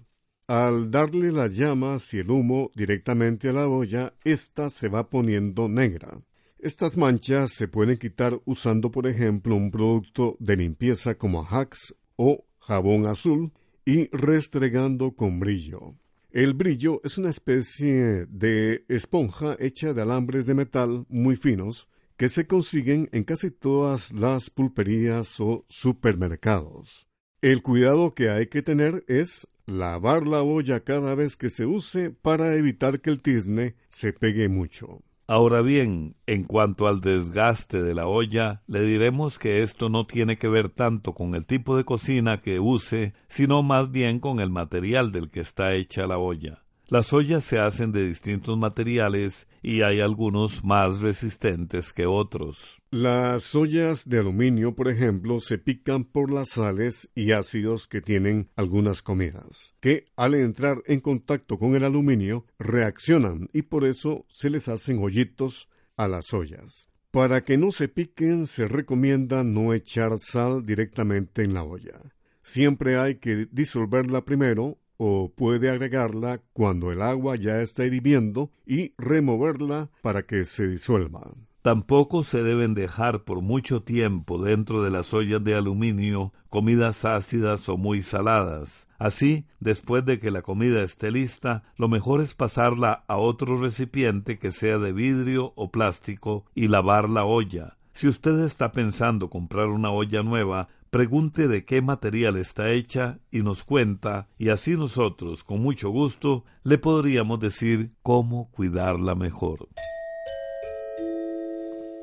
Al 0.47 0.91
darle 0.91 1.31
las 1.31 1.55
llamas 1.55 2.15
y 2.15 2.21
el 2.21 2.31
humo 2.31 2.71
directamente 2.75 3.51
a 3.51 3.53
la 3.53 3.69
olla, 3.69 4.15
ésta 4.25 4.71
se 4.71 4.89
va 4.89 5.11
poniendo 5.11 5.69
negra. 5.69 6.19
Estas 6.59 6.97
manchas 6.97 7.53
se 7.53 7.69
pueden 7.69 7.99
quitar 7.99 8.41
usando, 8.47 8.91
por 8.91 9.07
ejemplo, 9.07 9.55
un 9.55 9.71
producto 9.71 10.39
de 10.41 10.57
limpieza 10.57 11.17
como 11.17 11.43
Ajax 11.43 11.95
o 12.17 12.47
jabón 12.59 13.05
azul 13.05 13.53
y 13.85 14.09
restregando 14.17 15.15
con 15.15 15.41
brillo. 15.41 15.95
El 16.33 16.55
brillo 16.55 17.03
es 17.05 17.19
una 17.19 17.29
especie 17.29 18.25
de 18.25 18.87
esponja 18.89 19.55
hecha 19.61 19.93
de 19.93 20.01
alambres 20.01 20.47
de 20.47 20.55
metal 20.55 21.05
muy 21.11 21.37
finos 21.37 21.89
que 22.17 22.31
se 22.31 22.47
consiguen 22.47 23.11
en 23.13 23.25
casi 23.25 23.51
todas 23.51 24.13
las 24.13 24.49
pulperías 24.49 25.39
o 25.41 25.67
supermercados. 25.69 27.07
El 27.43 27.61
cuidado 27.61 28.15
que 28.15 28.31
hay 28.31 28.47
que 28.47 28.63
tener 28.63 29.05
es 29.09 29.47
lavar 29.67 30.27
la 30.27 30.43
olla 30.43 30.81
cada 30.81 31.15
vez 31.15 31.37
que 31.37 31.51
se 31.51 31.67
use 31.67 32.11
para 32.11 32.55
evitar 32.55 33.03
que 33.03 33.11
el 33.11 33.21
tizne 33.21 33.75
se 33.91 34.15
pegue 34.15 34.49
mucho. 34.49 35.03
Ahora 35.29 35.63
bien, 35.63 36.17
en 36.27 36.45
cuanto 36.45 36.89
al 36.89 37.01
desgaste 37.01 37.83
de 37.83 37.95
la 37.95 38.07
olla, 38.07 38.63
le 38.67 38.81
diremos 38.83 39.39
que 39.39 39.63
esto 39.63 39.89
no 39.89 40.07
tiene 40.07 40.37
que 40.37 40.49
ver 40.49 40.69
tanto 40.69 41.15
con 41.15 41.35
el 41.35 41.47
tipo 41.47 41.77
de 41.77 41.85
cocina 41.85 42.41
que 42.41 42.61
use, 42.61 43.15
sino 43.29 43.63
más 43.63 43.91
bien 43.91 44.19
con 44.19 44.41
el 44.41 44.51
material 44.51 45.13
del 45.13 45.31
que 45.31 45.41
está 45.41 45.75
hecha 45.75 46.07
la 46.07 46.19
olla. 46.19 46.62
Las 46.93 47.15
ollas 47.15 47.43
se 47.43 47.59
hacen 47.59 47.91
de 47.91 48.07
distintos 48.07 48.59
materiales 48.59 49.47
y 49.63 49.81
hay 49.81 50.01
algunos 50.01 50.63
más 50.63 51.01
resistentes 51.01 51.91
que 51.95 52.05
otros. 52.05 52.83
Las 52.91 53.55
ollas 53.55 54.07
de 54.07 54.19
aluminio, 54.19 54.75
por 54.75 54.89
ejemplo, 54.89 55.41
se 55.41 55.57
pican 55.57 56.05
por 56.05 56.31
las 56.31 56.51
sales 56.51 57.09
y 57.15 57.33
ácidos 57.33 57.89
que 57.89 58.03
tienen 58.03 58.51
algunas 58.57 59.01
comidas, 59.01 59.75
que 59.81 60.05
al 60.17 60.35
entrar 60.35 60.83
en 60.85 61.01
contacto 61.01 61.59
con 61.59 61.75
el 61.77 61.85
aluminio 61.85 62.45
reaccionan 62.59 63.49
y 63.55 63.63
por 63.63 63.87
eso 63.87 64.27
se 64.29 64.51
les 64.51 64.69
hacen 64.69 65.03
hoyitos 65.03 65.71
a 65.97 66.09
las 66.09 66.35
ollas. 66.35 66.91
Para 67.11 67.43
que 67.43 67.57
no 67.57 67.71
se 67.71 67.89
piquen 67.89 68.47
se 68.47 68.69
recomienda 68.69 69.45
no 69.45 69.73
echar 69.73 70.19
sal 70.19 70.67
directamente 70.67 71.43
en 71.43 71.55
la 71.55 71.63
olla. 71.63 72.03
Siempre 72.43 72.99
hay 72.99 73.15
que 73.15 73.49
disolverla 73.51 74.27
primero 74.27 74.82
o 75.05 75.33
puede 75.35 75.69
agregarla 75.69 76.41
cuando 76.53 76.93
el 76.93 77.03
agua 77.03 77.35
ya 77.35 77.61
está 77.61 77.85
hirviendo 77.85 78.53
y 78.65 78.95
removerla 78.99 79.91
para 80.01 80.23
que 80.23 80.45
se 80.45 80.69
disuelva. 80.69 81.33
Tampoco 81.61 82.23
se 82.23 82.45
deben 82.45 82.75
dejar 82.75 83.25
por 83.25 83.43
mucho 83.43 83.83
tiempo 83.83 84.41
dentro 84.41 84.85
de 84.85 84.93
las 84.93 85.13
ollas 85.13 85.43
de 85.43 85.57
aluminio 85.57 86.33
comidas 86.51 87.05
ácidas 87.05 87.69
o 87.69 87.77
muy 87.77 88.03
saladas. 88.05 88.87
Así, 88.97 89.45
después 89.59 90.05
de 90.05 90.21
que 90.21 90.31
la 90.31 90.43
comida 90.43 90.85
esté 90.85 91.11
lista, 91.11 91.65
lo 91.77 91.89
mejor 91.89 92.21
es 92.21 92.37
pasarla 92.37 93.03
a 93.09 93.17
otro 93.17 93.59
recipiente 93.59 94.39
que 94.39 94.53
sea 94.53 94.79
de 94.79 94.93
vidrio 94.93 95.53
o 95.57 95.73
plástico 95.73 96.45
y 96.55 96.69
lavar 96.69 97.11
la 97.11 97.25
olla. 97.25 97.77
Si 97.93 98.07
usted 98.07 98.39
está 98.45 98.71
pensando 98.71 99.31
comprar 99.31 99.67
una 99.67 99.91
olla 99.91 100.23
nueva, 100.23 100.69
pregunte 100.93 101.49
de 101.49 101.65
qué 101.65 101.81
material 101.81 102.37
está 102.37 102.71
hecha 102.71 103.19
y 103.31 103.43
nos 103.43 103.65
cuenta, 103.65 104.29
y 104.37 104.51
así 104.51 104.73
nosotros, 104.73 105.43
con 105.43 105.63
mucho 105.63 105.89
gusto, 105.89 106.45
le 106.65 106.77
podríamos 106.77 107.41
decir 107.41 107.93
cómo 108.03 108.51
cuidarla 108.51 109.15
mejor. 109.15 109.71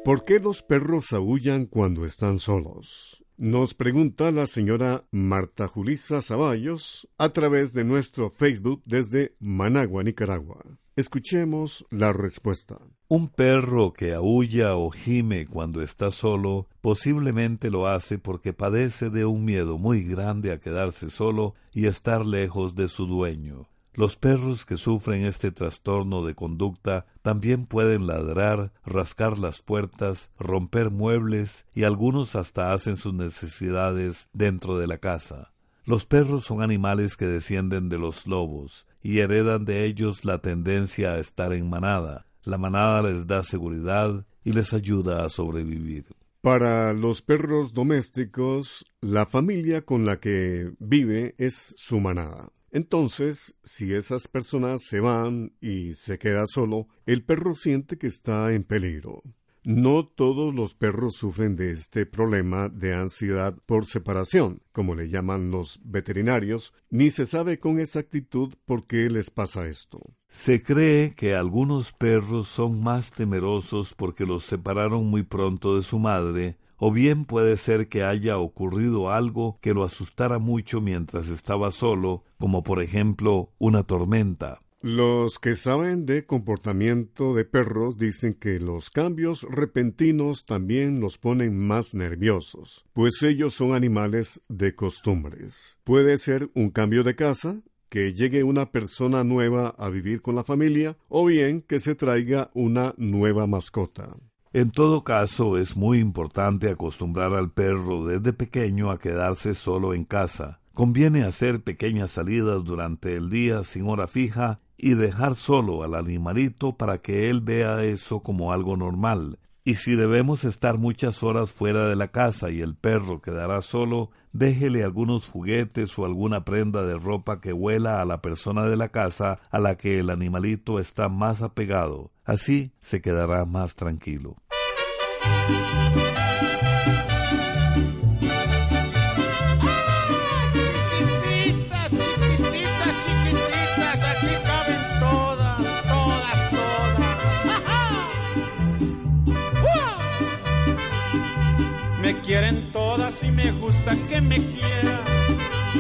¿Por 0.04 0.26
qué 0.26 0.40
los 0.40 0.64
perros 0.64 1.14
aullan 1.14 1.68
cuando 1.68 2.04
están 2.04 2.40
solos? 2.40 3.24
Nos 3.38 3.76
pregunta 3.76 4.32
la 4.32 4.48
señora 4.48 5.06
Marta 5.12 5.68
Julisa 5.68 6.24
Zaballos 6.24 7.08
a 7.20 7.30
través 7.30 7.74
de 7.74 7.84
nuestro 7.84 8.32
Facebook 8.32 8.82
desde 8.86 9.36
Managua, 9.40 10.04
Nicaragua. 10.04 10.66
Escuchemos 10.96 11.86
la 11.92 12.12
respuesta. 12.12 12.80
Un 13.12 13.28
perro 13.28 13.92
que 13.92 14.14
aúlla 14.14 14.76
o 14.76 14.92
gime 14.92 15.48
cuando 15.48 15.82
está 15.82 16.12
solo 16.12 16.68
posiblemente 16.80 17.72
lo 17.72 17.88
hace 17.88 18.20
porque 18.20 18.54
padece 18.54 19.10
de 19.10 19.26
un 19.26 19.46
miedo 19.46 19.80
muy 19.80 20.04
grande 20.04 20.52
a 20.52 20.60
quedarse 20.60 21.10
solo 21.10 21.56
y 21.74 21.88
estar 21.88 22.24
lejos 22.24 22.76
de 22.76 22.88
su 22.88 23.08
dueño. 23.08 23.68
Los 23.96 24.16
perros 24.16 24.64
que 24.64 24.78
sufren 24.78 25.26
este 25.26 25.50
trastorno 25.50 26.24
de 26.24 26.36
conducta 26.36 27.08
también 27.24 27.66
pueden 27.66 28.06
ladrar, 28.06 28.74
rascar 28.86 29.40
las 29.40 29.64
puertas, 29.64 30.30
romper 30.38 30.92
muebles 30.92 31.66
y 31.74 31.86
algunos 31.86 32.36
hasta 32.36 32.74
hacen 32.74 32.98
sus 32.98 33.16
necesidades 33.16 34.30
dentro 34.34 34.78
de 34.78 34.86
la 34.86 35.00
casa. 35.00 35.52
Los 35.84 36.06
perros 36.06 36.46
son 36.46 36.62
animales 36.62 37.18
que 37.18 37.26
descienden 37.26 37.90
de 37.90 37.98
los 37.98 38.28
lobos 38.28 38.86
y 39.02 39.18
heredan 39.18 39.66
de 39.66 39.86
ellos 39.86 40.26
la 40.26 40.38
tendencia 40.38 41.14
a 41.14 41.18
estar 41.18 41.54
en 41.54 41.72
manada. 41.72 42.29
La 42.44 42.58
manada 42.58 43.02
les 43.02 43.28
da 43.28 43.44
seguridad 43.44 44.26
y 44.44 44.54
les 44.54 44.74
ayuda 44.74 45.26
a 45.26 45.30
sobrevivir. 45.30 46.06
Para 46.42 46.94
los 46.94 47.22
perros 47.22 47.74
domésticos, 47.74 48.86
la 49.02 49.26
familia 49.26 49.82
con 49.82 50.06
la 50.06 50.20
que 50.20 50.72
vive 50.80 51.36
es 51.38 51.74
su 51.78 52.00
manada. 52.00 52.50
Entonces, 52.72 53.56
si 53.64 53.94
esas 53.94 54.28
personas 54.28 54.84
se 54.84 55.00
van 55.00 55.54
y 55.60 55.96
se 55.96 56.18
queda 56.18 56.46
solo, 56.48 56.88
el 57.06 57.24
perro 57.26 57.56
siente 57.56 57.98
que 57.98 58.08
está 58.08 58.54
en 58.54 58.64
peligro. 58.64 59.24
No 59.64 60.06
todos 60.08 60.56
los 60.56 60.76
perros 60.76 61.16
sufren 61.16 61.58
de 61.58 61.72
este 61.72 62.06
problema 62.06 62.70
de 62.70 62.96
ansiedad 62.96 63.58
por 63.66 63.86
separación, 63.86 64.62
como 64.72 64.96
le 64.96 65.10
llaman 65.10 65.52
los 65.52 65.80
veterinarios, 65.84 66.74
ni 66.90 67.12
se 67.12 67.26
sabe 67.26 67.60
con 67.60 67.80
exactitud 67.80 68.54
por 68.66 68.88
qué 68.88 69.10
les 69.10 69.30
pasa 69.30 69.68
esto. 69.68 70.02
Se 70.30 70.62
cree 70.62 71.16
que 71.16 71.36
algunos 71.36 71.92
perros 71.92 72.48
son 72.48 72.82
más 72.82 73.12
temerosos 73.12 73.94
porque 73.94 74.26
los 74.26 74.46
separaron 74.46 75.08
muy 75.08 75.24
pronto 75.24 75.76
de 75.76 75.84
su 75.84 76.00
madre, 76.00 76.58
o 76.78 76.92
bien 76.92 77.26
puede 77.26 77.58
ser 77.58 77.90
que 77.90 78.04
haya 78.04 78.38
ocurrido 78.38 79.12
algo 79.12 79.60
que 79.62 79.74
lo 79.74 79.84
asustara 79.84 80.40
mucho 80.40 80.82
mientras 80.82 81.30
estaba 81.30 81.72
solo, 81.72 82.24
como 82.38 82.64
por 82.64 82.82
ejemplo 82.82 83.52
una 83.58 83.84
tormenta. 83.84 84.62
Los 84.82 85.40
que 85.40 85.56
saben 85.56 86.06
de 86.06 86.26
comportamiento 86.26 87.34
de 87.34 87.44
perros 87.44 87.98
dicen 87.98 88.34
que 88.34 88.62
los 88.62 88.90
cambios 88.90 89.44
repentinos 89.44 90.46
también 90.46 91.02
los 91.02 91.18
ponen 91.18 91.58
más 91.58 91.94
nerviosos, 91.94 92.86
pues 92.94 93.22
ellos 93.24 93.54
son 93.54 93.74
animales 93.74 94.42
de 94.48 94.76
costumbres. 94.76 95.78
Puede 95.84 96.18
ser 96.18 96.50
un 96.54 96.70
cambio 96.70 97.04
de 97.04 97.18
casa, 97.18 97.62
que 97.90 98.14
llegue 98.14 98.44
una 98.44 98.72
persona 98.72 99.24
nueva 99.24 99.76
a 99.78 99.90
vivir 99.90 100.22
con 100.22 100.36
la 100.36 100.44
familia, 100.44 100.98
o 101.08 101.26
bien 101.26 101.62
que 101.62 101.80
se 101.80 101.96
traiga 101.96 102.50
una 102.54 102.94
nueva 102.98 103.48
mascota. 103.48 104.16
En 104.52 104.72
todo 104.72 105.04
caso, 105.04 105.58
es 105.58 105.76
muy 105.76 106.00
importante 106.00 106.70
acostumbrar 106.70 107.34
al 107.34 107.52
perro 107.52 108.06
desde 108.06 108.34
pequeño 108.34 108.90
a 108.90 108.98
quedarse 108.98 109.54
solo 109.54 109.94
en 109.94 110.06
casa. 110.06 110.60
Conviene 110.74 111.24
hacer 111.24 111.62
pequeñas 111.62 112.12
salidas 112.12 112.64
durante 112.64 113.16
el 113.16 113.30
día 113.30 113.64
sin 113.64 113.88
hora 113.88 114.08
fija 114.08 114.60
y 114.76 114.96
dejar 114.96 115.36
solo 115.36 115.84
al 115.84 115.94
animalito 115.94 116.78
para 116.78 117.00
que 117.00 117.30
él 117.30 117.42
vea 117.42 117.84
eso 117.84 118.22
como 118.22 118.54
algo 118.54 118.78
normal. 118.78 119.38
Y 119.70 119.76
si 119.76 119.96
debemos 119.96 120.46
estar 120.46 120.80
muchas 120.80 121.22
horas 121.22 121.52
fuera 121.52 121.88
de 121.88 121.96
la 121.96 122.08
casa 122.08 122.50
y 122.50 122.60
el 122.60 122.74
perro 122.74 123.22
quedará 123.22 123.62
solo, 123.62 124.10
déjele 124.34 124.84
algunos 124.84 125.28
juguetes 125.28 126.00
o 126.00 126.06
alguna 126.06 126.44
prenda 126.44 126.82
de 126.82 126.98
ropa 126.98 127.40
que 127.40 127.54
huela 127.54 128.02
a 128.02 128.06
la 128.06 128.20
persona 128.20 128.66
de 128.66 128.76
la 128.76 128.90
casa 128.90 129.40
a 129.52 129.60
la 129.60 129.78
que 129.78 130.00
el 130.00 130.10
animalito 130.10 130.80
está 130.80 131.08
más 131.08 131.44
apegado. 131.44 132.10
Así 132.26 132.72
se 132.80 133.04
quedará 133.04 133.46
más 133.46 133.76
tranquilo. 133.76 134.38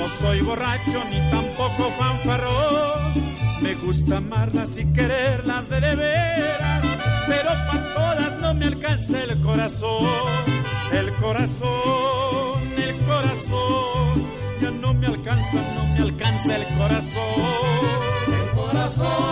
Soy 0.09 0.41
borracho 0.41 1.03
ni 1.09 1.19
tampoco 1.29 1.91
fanfarrón. 1.97 3.13
Me 3.61 3.75
gusta 3.75 4.17
amarlas 4.17 4.77
y 4.77 4.85
quererlas 4.93 5.69
de 5.69 5.79
de 5.81 5.95
veras. 5.95 6.85
Pero 7.27 7.49
para 7.67 7.93
todas 7.93 8.39
no 8.39 8.53
me 8.53 8.65
alcanza 8.65 9.23
el 9.23 9.41
corazón. 9.41 10.07
El 10.91 11.13
corazón, 11.15 11.69
el 12.77 12.97
corazón. 13.05 14.27
Ya 14.61 14.71
no 14.71 14.93
me 14.93 15.07
alcanza, 15.07 15.61
no 15.75 15.85
me 15.93 15.99
alcanza 15.99 16.55
el 16.55 16.65
corazón. 16.77 17.23
El 18.27 18.51
corazón, 18.51 19.28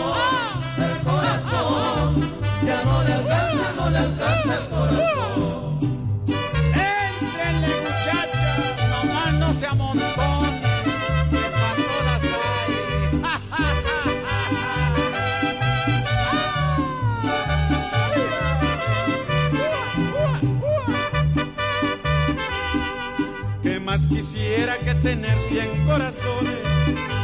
quisiera 24.07 24.77
que 24.79 24.95
tener 24.95 25.39
cien 25.41 25.85
corazones 25.85 26.53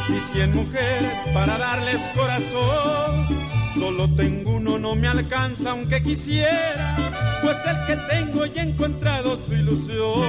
y 0.10 0.20
cien 0.20 0.54
mujeres 0.54 1.20
para 1.34 1.58
darles 1.58 2.08
corazón? 2.16 3.28
Solo 3.78 4.10
tengo 4.16 4.52
uno, 4.52 4.78
no 4.80 4.96
me 4.96 5.08
alcanza 5.08 5.72
aunque 5.72 6.02
quisiera, 6.02 6.96
pues 7.42 7.58
el 7.66 7.86
que 7.88 7.96
tengo 8.14 8.46
ya 8.46 8.62
he 8.62 8.70
encontrado 8.70 9.36
su 9.36 9.54
ilusión 9.54 10.24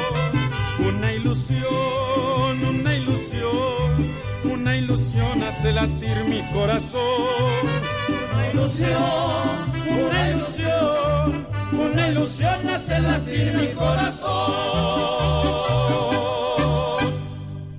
una 0.79 1.12
ilusión, 1.12 2.64
una 2.69 2.95
ilusión, 2.95 4.12
una 4.45 4.77
ilusión 4.77 5.43
hace 5.43 5.73
latir 5.73 6.25
mi 6.29 6.43
corazón. 6.53 7.01
Una 8.33 8.51
ilusión, 8.51 9.73
una 10.07 10.31
ilusión, 10.31 11.47
una 11.73 12.09
ilusión 12.09 12.69
hace 12.69 13.01
latir 13.01 13.53
mi 13.55 13.75
corazón. 13.75 15.13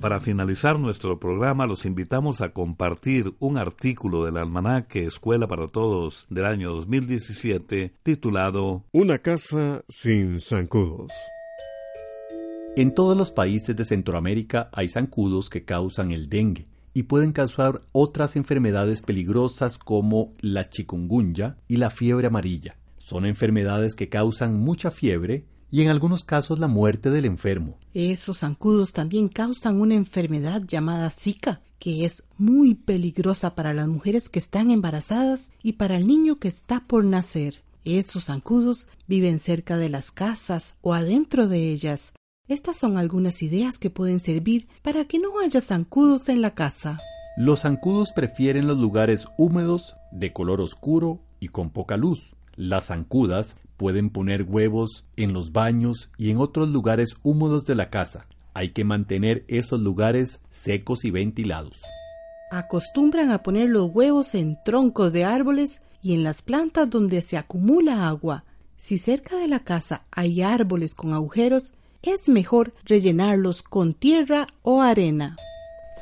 Para 0.06 0.20
finalizar 0.20 0.78
nuestro 0.78 1.18
programa, 1.18 1.66
los 1.66 1.84
invitamos 1.84 2.40
a 2.40 2.50
compartir 2.50 3.34
un 3.40 3.58
artículo 3.58 4.24
del 4.24 4.36
almanaque 4.36 5.04
Escuela 5.04 5.48
para 5.48 5.66
Todos 5.66 6.28
del 6.30 6.44
año 6.44 6.70
2017 6.70 7.92
titulado 8.04 8.84
Una 8.92 9.18
casa 9.18 9.82
sin 9.88 10.38
zancudos. 10.38 11.10
En 12.76 12.94
todos 12.94 13.16
los 13.16 13.32
países 13.32 13.74
de 13.74 13.84
Centroamérica 13.84 14.70
hay 14.72 14.88
zancudos 14.88 15.50
que 15.50 15.64
causan 15.64 16.12
el 16.12 16.28
dengue 16.28 16.66
y 16.94 17.02
pueden 17.02 17.32
causar 17.32 17.82
otras 17.90 18.36
enfermedades 18.36 19.02
peligrosas 19.02 19.76
como 19.76 20.32
la 20.38 20.70
chikungunya 20.70 21.56
y 21.66 21.78
la 21.78 21.90
fiebre 21.90 22.28
amarilla. 22.28 22.76
Son 22.98 23.26
enfermedades 23.26 23.96
que 23.96 24.08
causan 24.08 24.60
mucha 24.60 24.92
fiebre 24.92 25.46
y 25.70 25.82
en 25.82 25.88
algunos 25.88 26.24
casos 26.24 26.58
la 26.58 26.68
muerte 26.68 27.10
del 27.10 27.24
enfermo. 27.24 27.78
Esos 27.94 28.38
zancudos 28.38 28.92
también 28.92 29.28
causan 29.28 29.80
una 29.80 29.94
enfermedad 29.94 30.62
llamada 30.66 31.10
Zika, 31.10 31.60
que 31.78 32.04
es 32.04 32.24
muy 32.36 32.74
peligrosa 32.74 33.54
para 33.54 33.74
las 33.74 33.88
mujeres 33.88 34.28
que 34.28 34.38
están 34.38 34.70
embarazadas 34.70 35.50
y 35.62 35.74
para 35.74 35.96
el 35.96 36.06
niño 36.06 36.38
que 36.38 36.48
está 36.48 36.84
por 36.86 37.04
nacer. 37.04 37.62
Esos 37.84 38.24
zancudos 38.24 38.88
viven 39.06 39.38
cerca 39.38 39.76
de 39.76 39.88
las 39.88 40.10
casas 40.10 40.74
o 40.80 40.94
adentro 40.94 41.46
de 41.46 41.70
ellas. 41.70 42.12
Estas 42.48 42.76
son 42.76 42.96
algunas 42.96 43.42
ideas 43.42 43.78
que 43.78 43.90
pueden 43.90 44.20
servir 44.20 44.68
para 44.82 45.04
que 45.04 45.18
no 45.18 45.40
haya 45.40 45.60
zancudos 45.60 46.28
en 46.28 46.42
la 46.42 46.54
casa. 46.54 46.98
Los 47.36 47.60
zancudos 47.60 48.12
prefieren 48.12 48.66
los 48.66 48.78
lugares 48.78 49.26
húmedos, 49.36 49.96
de 50.10 50.32
color 50.32 50.60
oscuro 50.60 51.20
y 51.38 51.48
con 51.48 51.70
poca 51.70 51.96
luz. 51.96 52.34
Las 52.54 52.86
zancudas 52.86 53.56
pueden 53.76 54.10
poner 54.10 54.42
huevos 54.42 55.06
en 55.16 55.32
los 55.32 55.52
baños 55.52 56.10
y 56.18 56.30
en 56.30 56.38
otros 56.38 56.68
lugares 56.68 57.16
húmedos 57.22 57.64
de 57.66 57.74
la 57.74 57.90
casa. 57.90 58.26
Hay 58.54 58.70
que 58.70 58.84
mantener 58.84 59.44
esos 59.48 59.80
lugares 59.80 60.40
secos 60.50 61.04
y 61.04 61.10
ventilados. 61.10 61.82
Acostumbran 62.50 63.30
a 63.30 63.42
poner 63.42 63.68
los 63.68 63.90
huevos 63.92 64.34
en 64.34 64.56
troncos 64.64 65.12
de 65.12 65.24
árboles 65.24 65.82
y 66.00 66.14
en 66.14 66.22
las 66.22 66.42
plantas 66.42 66.88
donde 66.88 67.20
se 67.20 67.36
acumula 67.36 68.06
agua. 68.06 68.44
Si 68.76 68.98
cerca 68.98 69.36
de 69.36 69.48
la 69.48 69.60
casa 69.60 70.04
hay 70.10 70.42
árboles 70.42 70.94
con 70.94 71.12
agujeros, 71.12 71.72
es 72.02 72.28
mejor 72.28 72.72
rellenarlos 72.84 73.62
con 73.62 73.94
tierra 73.94 74.46
o 74.62 74.80
arena. 74.82 75.36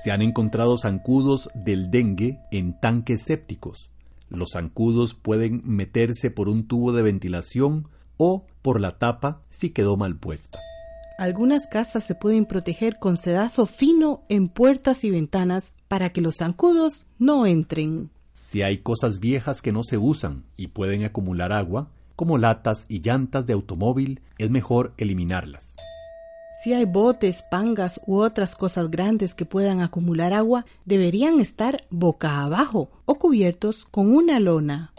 Se 0.02 0.10
han 0.10 0.22
encontrado 0.22 0.76
zancudos 0.76 1.48
del 1.54 1.90
dengue 1.90 2.38
en 2.50 2.78
tanques 2.78 3.22
sépticos. 3.22 3.90
Los 4.28 4.52
zancudos 4.52 5.14
pueden 5.14 5.62
meterse 5.64 6.30
por 6.30 6.48
un 6.48 6.66
tubo 6.66 6.92
de 6.92 7.02
ventilación 7.02 7.88
o 8.16 8.46
por 8.62 8.80
la 8.80 8.98
tapa 8.98 9.42
si 9.48 9.70
quedó 9.70 9.96
mal 9.96 10.16
puesta. 10.16 10.58
Algunas 11.18 11.66
casas 11.68 12.04
se 12.04 12.14
pueden 12.14 12.44
proteger 12.44 12.98
con 12.98 13.16
sedazo 13.16 13.66
fino 13.66 14.22
en 14.28 14.48
puertas 14.48 15.04
y 15.04 15.10
ventanas 15.10 15.72
para 15.86 16.10
que 16.10 16.20
los 16.20 16.36
zancudos 16.38 17.06
no 17.18 17.46
entren. 17.46 18.10
Si 18.40 18.62
hay 18.62 18.78
cosas 18.78 19.20
viejas 19.20 19.62
que 19.62 19.72
no 19.72 19.84
se 19.84 19.96
usan 19.96 20.44
y 20.56 20.68
pueden 20.68 21.04
acumular 21.04 21.52
agua, 21.52 21.88
como 22.16 22.38
latas 22.38 22.86
y 22.88 23.00
llantas 23.00 23.46
de 23.46 23.52
automóvil, 23.52 24.20
es 24.38 24.50
mejor 24.50 24.92
eliminarlas. 24.96 25.76
Si 26.64 26.72
hay 26.72 26.86
botes, 26.86 27.42
pangas 27.42 28.00
u 28.06 28.20
otras 28.20 28.56
cosas 28.56 28.90
grandes 28.90 29.34
que 29.34 29.44
puedan 29.44 29.82
acumular 29.82 30.32
agua, 30.32 30.64
deberían 30.86 31.38
estar 31.38 31.84
boca 31.90 32.40
abajo 32.40 32.88
o 33.04 33.16
cubiertos 33.16 33.84
con 33.84 34.10
una 34.10 34.40
lona. 34.40 34.94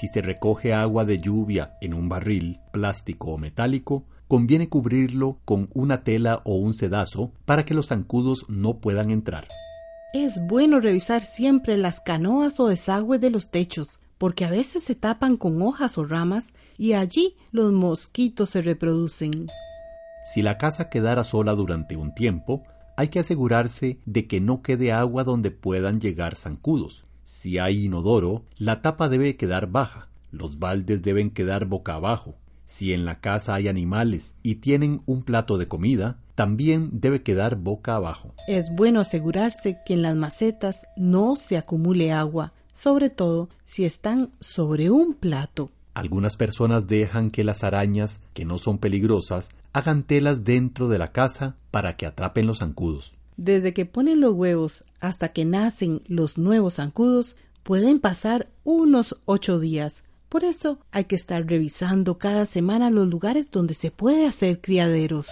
Si 0.00 0.08
se 0.08 0.22
recoge 0.22 0.72
agua 0.72 1.04
de 1.04 1.18
lluvia 1.18 1.76
en 1.82 1.92
un 1.92 2.08
barril, 2.08 2.58
plástico 2.72 3.32
o 3.32 3.36
metálico, 3.36 4.04
conviene 4.28 4.70
cubrirlo 4.70 5.40
con 5.44 5.68
una 5.74 6.04
tela 6.04 6.40
o 6.44 6.54
un 6.54 6.72
sedazo 6.72 7.32
para 7.44 7.66
que 7.66 7.74
los 7.74 7.88
zancudos 7.88 8.46
no 8.48 8.78
puedan 8.78 9.10
entrar. 9.10 9.48
Es 10.14 10.40
bueno 10.46 10.80
revisar 10.80 11.22
siempre 11.22 11.76
las 11.76 12.00
canoas 12.00 12.58
o 12.60 12.68
desagües 12.68 13.20
de 13.20 13.28
los 13.28 13.50
techos, 13.50 13.98
porque 14.16 14.46
a 14.46 14.50
veces 14.50 14.84
se 14.84 14.94
tapan 14.94 15.36
con 15.36 15.60
hojas 15.60 15.98
o 15.98 16.06
ramas 16.06 16.54
y 16.78 16.94
allí 16.94 17.36
los 17.52 17.72
mosquitos 17.72 18.48
se 18.48 18.62
reproducen. 18.62 19.48
Si 20.26 20.42
la 20.42 20.58
casa 20.58 20.88
quedara 20.88 21.22
sola 21.22 21.54
durante 21.54 21.94
un 21.94 22.12
tiempo, 22.12 22.64
hay 22.96 23.08
que 23.08 23.20
asegurarse 23.20 24.00
de 24.06 24.26
que 24.26 24.40
no 24.40 24.60
quede 24.60 24.90
agua 24.90 25.22
donde 25.22 25.52
puedan 25.52 26.00
llegar 26.00 26.34
zancudos. 26.34 27.04
Si 27.22 27.58
hay 27.58 27.84
inodoro, 27.84 28.42
la 28.58 28.82
tapa 28.82 29.08
debe 29.08 29.36
quedar 29.36 29.68
baja, 29.68 30.08
los 30.32 30.58
baldes 30.58 31.00
deben 31.02 31.30
quedar 31.30 31.66
boca 31.66 31.94
abajo. 31.94 32.34
Si 32.64 32.92
en 32.92 33.04
la 33.04 33.20
casa 33.20 33.54
hay 33.54 33.68
animales 33.68 34.34
y 34.42 34.56
tienen 34.56 35.00
un 35.06 35.22
plato 35.22 35.58
de 35.58 35.68
comida, 35.68 36.18
también 36.34 36.90
debe 36.92 37.22
quedar 37.22 37.54
boca 37.54 37.94
abajo. 37.94 38.34
Es 38.48 38.74
bueno 38.74 38.98
asegurarse 38.98 39.78
que 39.86 39.94
en 39.94 40.02
las 40.02 40.16
macetas 40.16 40.88
no 40.96 41.36
se 41.36 41.56
acumule 41.56 42.12
agua, 42.12 42.52
sobre 42.74 43.10
todo 43.10 43.48
si 43.64 43.84
están 43.84 44.32
sobre 44.40 44.90
un 44.90 45.14
plato. 45.14 45.70
Algunas 45.96 46.36
personas 46.36 46.88
dejan 46.88 47.30
que 47.30 47.42
las 47.42 47.64
arañas, 47.64 48.20
que 48.34 48.44
no 48.44 48.58
son 48.58 48.76
peligrosas, 48.76 49.48
hagan 49.76 50.04
telas 50.04 50.42
dentro 50.42 50.88
de 50.88 50.96
la 50.96 51.08
casa 51.08 51.58
para 51.70 51.98
que 51.98 52.06
atrapen 52.06 52.46
los 52.46 52.60
zancudos. 52.60 53.18
Desde 53.36 53.74
que 53.74 53.84
ponen 53.84 54.22
los 54.22 54.32
huevos 54.32 54.86
hasta 55.00 55.34
que 55.34 55.44
nacen 55.44 56.00
los 56.06 56.38
nuevos 56.38 56.76
zancudos, 56.76 57.36
pueden 57.62 58.00
pasar 58.00 58.48
unos 58.64 59.20
ocho 59.26 59.60
días. 59.60 60.02
Por 60.30 60.44
eso 60.44 60.78
hay 60.92 61.04
que 61.04 61.14
estar 61.14 61.46
revisando 61.46 62.16
cada 62.16 62.46
semana 62.46 62.88
los 62.88 63.06
lugares 63.06 63.50
donde 63.50 63.74
se 63.74 63.90
puede 63.90 64.26
hacer 64.26 64.62
criaderos. 64.62 65.26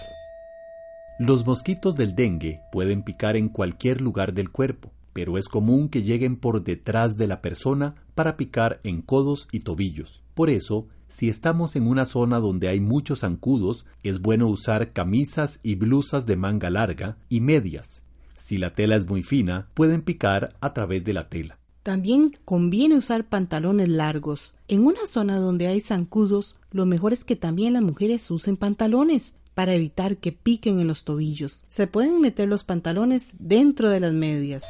Los 1.18 1.46
mosquitos 1.46 1.94
del 1.94 2.14
dengue 2.14 2.60
pueden 2.70 3.02
picar 3.02 3.36
en 3.36 3.48
cualquier 3.48 4.02
lugar 4.02 4.34
del 4.34 4.50
cuerpo, 4.50 4.92
pero 5.14 5.38
es 5.38 5.48
común 5.48 5.88
que 5.88 6.02
lleguen 6.02 6.36
por 6.36 6.62
detrás 6.62 7.16
de 7.16 7.28
la 7.28 7.40
persona 7.40 7.94
para 8.14 8.36
picar 8.36 8.78
en 8.84 9.00
codos 9.00 9.48
y 9.52 9.60
tobillos. 9.60 10.22
Por 10.34 10.50
eso, 10.50 10.86
si 11.14 11.28
estamos 11.28 11.76
en 11.76 11.86
una 11.86 12.06
zona 12.06 12.40
donde 12.40 12.66
hay 12.66 12.80
muchos 12.80 13.20
zancudos, 13.20 13.86
es 14.02 14.20
bueno 14.20 14.48
usar 14.48 14.92
camisas 14.92 15.60
y 15.62 15.76
blusas 15.76 16.26
de 16.26 16.34
manga 16.34 16.70
larga 16.70 17.18
y 17.28 17.40
medias. 17.40 18.02
Si 18.34 18.58
la 18.58 18.70
tela 18.70 18.96
es 18.96 19.06
muy 19.06 19.22
fina, 19.22 19.68
pueden 19.74 20.02
picar 20.02 20.56
a 20.60 20.74
través 20.74 21.04
de 21.04 21.12
la 21.12 21.28
tela. 21.28 21.56
También 21.84 22.36
conviene 22.44 22.96
usar 22.96 23.28
pantalones 23.28 23.88
largos. 23.88 24.56
En 24.66 24.84
una 24.84 25.06
zona 25.06 25.38
donde 25.38 25.68
hay 25.68 25.80
zancudos, 25.80 26.56
lo 26.72 26.84
mejor 26.84 27.12
es 27.12 27.24
que 27.24 27.36
también 27.36 27.74
las 27.74 27.82
mujeres 27.82 28.28
usen 28.32 28.56
pantalones 28.56 29.34
para 29.54 29.74
evitar 29.74 30.16
que 30.16 30.32
piquen 30.32 30.80
en 30.80 30.88
los 30.88 31.04
tobillos. 31.04 31.64
Se 31.68 31.86
pueden 31.86 32.20
meter 32.20 32.48
los 32.48 32.64
pantalones 32.64 33.30
dentro 33.38 33.88
de 33.88 34.00
las 34.00 34.12
medias. 34.12 34.64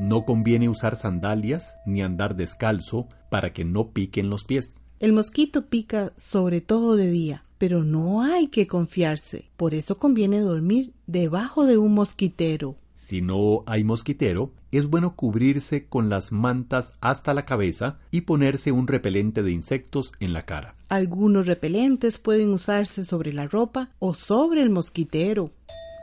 No 0.00 0.24
conviene 0.24 0.68
usar 0.68 0.96
sandalias 0.96 1.76
ni 1.86 2.02
andar 2.02 2.34
descalzo 2.34 3.06
para 3.30 3.52
que 3.52 3.64
no 3.64 3.92
piquen 3.92 4.28
los 4.28 4.42
pies. 4.42 4.80
El 5.00 5.12
mosquito 5.12 5.66
pica 5.66 6.12
sobre 6.16 6.60
todo 6.60 6.96
de 6.96 7.08
día, 7.08 7.44
pero 7.56 7.84
no 7.84 8.22
hay 8.22 8.48
que 8.48 8.66
confiarse. 8.66 9.44
Por 9.56 9.72
eso 9.72 9.96
conviene 9.96 10.40
dormir 10.40 10.92
debajo 11.06 11.66
de 11.66 11.78
un 11.78 11.94
mosquitero. 11.94 12.74
Si 12.94 13.22
no 13.22 13.62
hay 13.66 13.84
mosquitero, 13.84 14.50
es 14.72 14.88
bueno 14.88 15.14
cubrirse 15.14 15.86
con 15.86 16.08
las 16.08 16.32
mantas 16.32 16.94
hasta 17.00 17.32
la 17.32 17.44
cabeza 17.44 17.98
y 18.10 18.22
ponerse 18.22 18.72
un 18.72 18.88
repelente 18.88 19.44
de 19.44 19.52
insectos 19.52 20.12
en 20.18 20.32
la 20.32 20.42
cara. 20.42 20.74
Algunos 20.88 21.46
repelentes 21.46 22.18
pueden 22.18 22.52
usarse 22.52 23.04
sobre 23.04 23.32
la 23.32 23.46
ropa 23.46 23.90
o 24.00 24.14
sobre 24.14 24.62
el 24.62 24.70
mosquitero. 24.70 25.52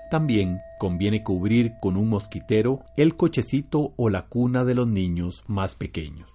También 0.10 0.60
conviene 0.80 1.22
cubrir 1.22 1.74
con 1.82 1.98
un 1.98 2.08
mosquitero 2.08 2.80
el 2.96 3.18
cochecito 3.18 3.94
o 3.98 4.10
la 4.10 4.28
cuna 4.28 4.64
de 4.64 4.76
los 4.76 4.88
niños 4.88 5.44
más 5.48 5.76
pequeños. 5.76 6.35